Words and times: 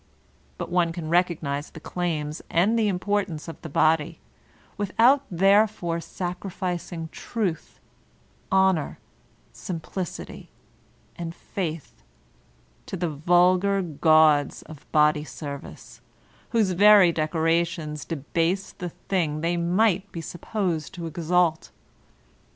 But 0.57 0.71
one 0.71 0.91
can 0.93 1.09
recognize 1.11 1.69
the 1.69 1.79
claims 1.79 2.41
and 2.49 2.73
the 2.79 2.87
importance 2.87 3.47
of 3.47 3.61
the 3.61 3.69
body 3.69 4.19
without 4.75 5.21
therefore 5.29 6.01
sacrificing 6.01 7.07
truth, 7.11 7.79
honor, 8.51 8.97
simplicity, 9.53 10.49
and 11.17 11.35
faith, 11.35 12.01
to 12.87 12.97
the 12.97 13.09
vul 13.11 13.59
gar 13.59 13.83
gauds 13.83 14.63
of 14.63 14.91
body 14.91 15.23
service, 15.23 16.01
whose 16.49 16.71
very 16.71 17.11
decorations 17.11 18.03
debase 18.03 18.71
the 18.71 18.89
thing 18.89 19.41
they 19.41 19.55
might 19.55 20.11
be 20.11 20.19
supposed 20.19 20.95
to 20.95 21.05
exalt. 21.05 21.69